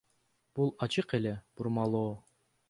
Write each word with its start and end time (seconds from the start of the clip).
Бул 0.59 0.71
ачык 0.87 1.13
эле 1.19 1.35
бурмалоо. 1.61 2.09